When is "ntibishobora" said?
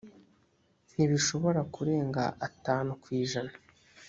0.93-1.61